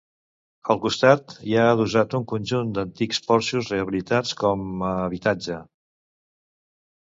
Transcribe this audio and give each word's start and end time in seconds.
Al 0.75 0.79
costat 0.85 1.35
hi 1.49 1.55
ha, 1.57 1.65
adossat 1.73 2.15
un 2.21 2.25
conjunt 2.33 2.73
d'antics 2.79 3.23
porxos 3.29 3.71
rehabilitats 3.77 4.35
com 4.43 4.67
a 4.91 4.97
habitatge. 5.07 5.63